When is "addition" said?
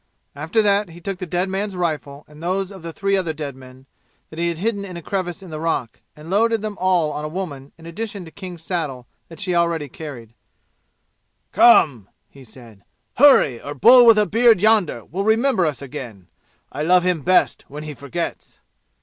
7.85-8.25